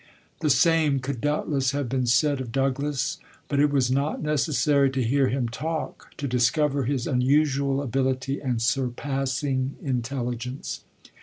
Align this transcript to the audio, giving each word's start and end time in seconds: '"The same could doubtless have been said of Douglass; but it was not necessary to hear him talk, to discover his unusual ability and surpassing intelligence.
'"The 0.41 0.49
same 0.49 0.97
could 0.99 1.21
doubtless 1.21 1.73
have 1.73 1.87
been 1.87 2.07
said 2.07 2.41
of 2.41 2.51
Douglass; 2.51 3.19
but 3.47 3.59
it 3.59 3.69
was 3.69 3.91
not 3.91 4.19
necessary 4.19 4.89
to 4.89 5.03
hear 5.03 5.27
him 5.27 5.47
talk, 5.47 6.07
to 6.17 6.27
discover 6.27 6.85
his 6.85 7.05
unusual 7.05 7.83
ability 7.83 8.39
and 8.41 8.59
surpassing 8.63 9.75
intelligence. 9.79 10.85